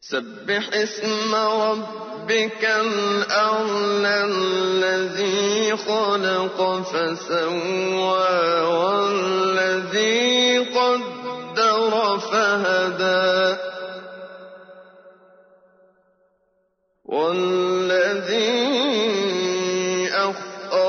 [0.00, 8.30] سبح اسم ربك الأعلى الذي خلق فسوى
[8.70, 13.09] والذي قدر فهدى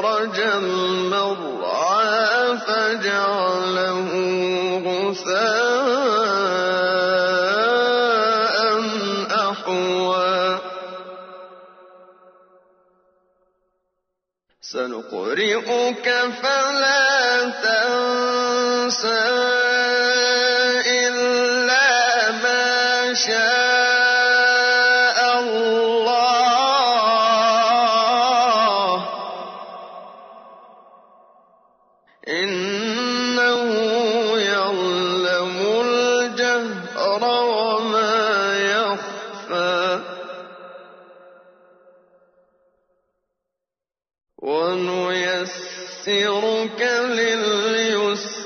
[0.02, 1.98] أخرج المرعى
[2.58, 4.10] فجعله
[4.86, 5.92] غثاء
[9.50, 10.60] أحوى.
[14.62, 16.08] سنقرئك
[16.42, 17.11] فلا
[37.12, 40.00] الجهر وما يخفى.
[44.38, 45.62] ونيسرك
[47.10, 48.42] لليسرى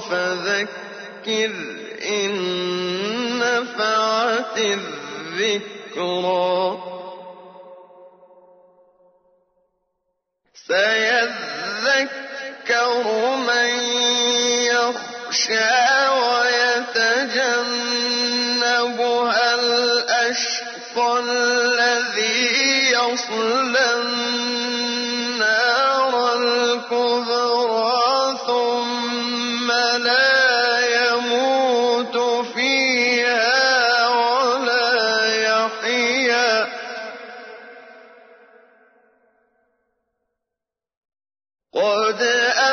[0.00, 1.52] فذكر
[2.02, 2.32] إن
[3.38, 5.80] نفعت الذكرى.
[10.54, 11.46] سيذكر
[13.36, 13.70] من
[14.64, 15.99] يخشى
[23.12, 24.92] يصلى النار
[26.34, 27.98] الكبرى
[28.46, 29.68] ثم
[30.06, 30.30] لا
[31.02, 32.16] يموت
[32.54, 34.90] فيها ولا
[35.48, 36.68] يحيا.
[41.74, 42.20] قد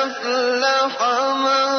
[0.02, 0.96] أفلح
[1.46, 1.70] من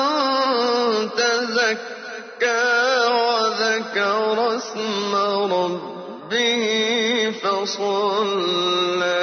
[1.10, 2.66] تزكى
[3.06, 5.12] وذكر اسم
[5.52, 6.87] ربه
[7.30, 9.18] فصلى.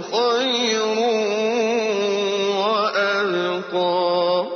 [0.00, 0.86] خير
[2.56, 4.46] وأبقى.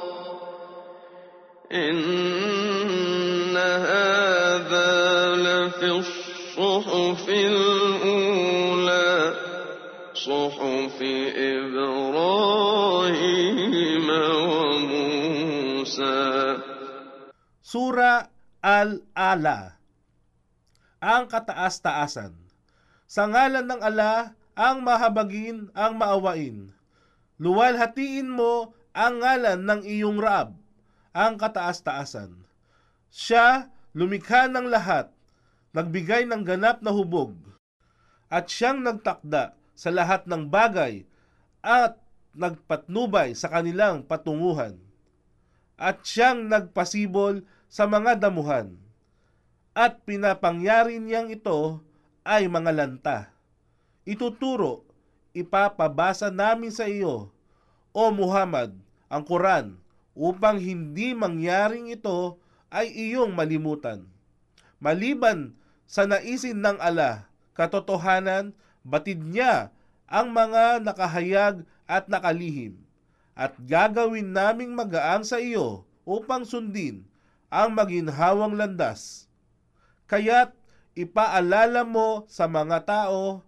[1.72, 8.27] إن هذا لفي الصحف الأولى.
[10.27, 10.99] صحف
[11.55, 12.57] إبراهيم
[14.51, 16.19] وموسى
[17.63, 18.27] Sura
[18.59, 19.79] Al-Ala
[20.99, 22.35] Ang kataas-taasan
[23.07, 26.69] Sa ngalan ng ala, ang mahabagin, ang maawain.
[27.41, 30.53] Luwalhatiin mo ang ngalan ng iyong Raab,
[31.13, 32.33] ang kataas-taasan.
[33.09, 35.09] Siya lumikha ng lahat,
[35.73, 37.33] nagbigay ng ganap na hubog,
[38.29, 41.06] at siyang nagtakda sa lahat ng bagay
[41.62, 41.94] at
[42.34, 44.74] nagpatnubay sa kanilang patunguhan
[45.78, 48.74] at siyang nagpasibol sa mga damuhan.
[49.78, 51.78] At pinapangyari niyang ito
[52.26, 53.18] ay mga lanta.
[54.02, 54.82] Ituturo,
[55.30, 57.30] ipapabasa namin sa iyo,
[57.94, 58.74] O Muhammad,
[59.06, 59.78] ang Quran,
[60.18, 62.42] upang hindi mangyaring ito
[62.74, 64.02] ay iyong malimutan.
[64.82, 65.54] Maliban
[65.86, 68.50] sa naisin ng ala, katotohanan,
[68.86, 69.70] batid niya
[70.08, 72.80] ang mga nakahayag at nakalihim
[73.38, 77.06] at gagawin naming magaang sa iyo upang sundin
[77.46, 79.30] ang maginhawang landas.
[80.10, 80.56] Kaya't
[80.98, 83.46] ipaalala mo sa mga tao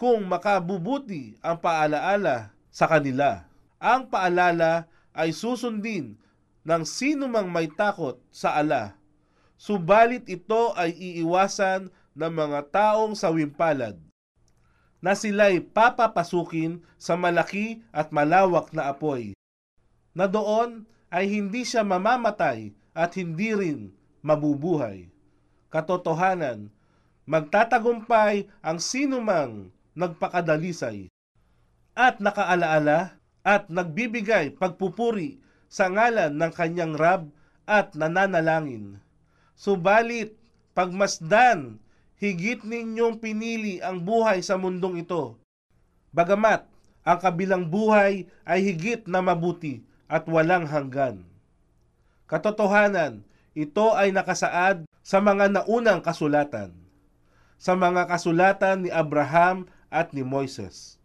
[0.00, 3.44] kung makabubuti ang paalaala sa kanila.
[3.76, 6.16] Ang paalala ay susundin
[6.64, 8.96] ng sino mang may takot sa ala.
[9.60, 14.05] Subalit ito ay iiwasan ng mga taong sawimpalad
[15.06, 19.38] na sila'y papapasukin sa malaki at malawak na apoy,
[20.18, 20.82] na doon
[21.14, 23.94] ay hindi siya mamamatay at hindi rin
[24.26, 25.06] mabubuhay.
[25.70, 26.74] Katotohanan,
[27.22, 31.06] magtatagumpay ang sinumang nagpakadalisay
[31.94, 33.14] at nakaalaala
[33.46, 35.38] at nagbibigay pagpupuri
[35.70, 37.30] sa ngalan ng kanyang Rab
[37.62, 38.98] at nananalangin.
[39.54, 40.34] Subalit,
[40.74, 41.78] pagmasdan,
[42.16, 45.36] higit ninyong pinili ang buhay sa mundong ito.
[46.16, 46.64] Bagamat,
[47.06, 51.22] ang kabilang buhay ay higit na mabuti at walang hanggan.
[52.26, 53.22] Katotohanan,
[53.54, 56.74] ito ay nakasaad sa mga naunang kasulatan,
[57.56, 60.95] sa mga kasulatan ni Abraham at ni Moises.